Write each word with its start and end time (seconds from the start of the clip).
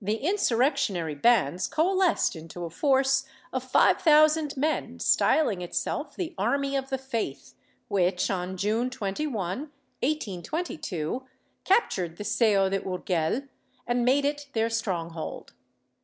The 0.00 0.18
insurrectionary 0.18 1.16
bands 1.16 1.66
coalesced 1.66 2.36
into 2.36 2.64
a 2.64 2.70
force 2.70 3.24
of 3.52 3.64
five 3.64 4.00
thousand 4.00 4.56
men 4.56 5.00
styling 5.00 5.62
itself 5.62 6.14
the 6.14 6.32
Army 6.38 6.76
of 6.76 6.90
the 6.90 6.96
Faith 6.96 7.56
which, 7.88 8.30
on 8.30 8.56
June 8.56 8.88
21, 8.88 9.32
1822, 10.00 11.24
captured 11.64 12.18
the 12.18 12.22
Seo 12.24 12.70
de 12.70 12.78
Urgel 12.78 13.48
and 13.84 14.04
made 14.04 14.24
it 14.24 14.46
their 14.52 14.70
stronghold. 14.70 15.54